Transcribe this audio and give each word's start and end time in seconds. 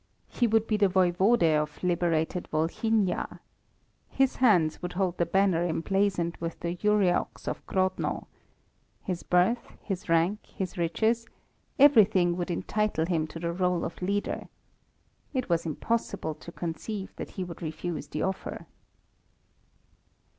He 0.29 0.47
would 0.47 0.65
be 0.65 0.77
the 0.77 0.89
Voivode 0.89 1.61
of 1.61 1.83
liberated 1.83 2.47
Volhynia. 2.51 3.37
His 4.09 4.37
hands 4.37 4.81
would 4.81 4.93
hold 4.93 5.19
the 5.19 5.27
banner 5.27 5.63
emblazoned 5.63 6.37
with 6.39 6.59
the 6.61 6.75
Ureox 6.77 7.47
of 7.47 7.63
Grodno. 7.67 8.25
His 9.03 9.21
birth, 9.21 9.73
his 9.83 10.09
rank, 10.09 10.43
his 10.47 10.75
riches 10.75 11.27
everything 11.77 12.35
would 12.35 12.49
entitle 12.49 13.05
him 13.05 13.27
to 13.27 13.37
the 13.37 13.53
rôle 13.53 13.83
of 13.85 14.01
leader. 14.01 14.47
It 15.35 15.49
was 15.49 15.67
impossible 15.67 16.33
to 16.33 16.51
conceive 16.51 17.13
that 17.17 17.29
he 17.37 17.43
would 17.43 17.61
refuse 17.61 18.07
the 18.07 18.23
offer. 18.23 18.65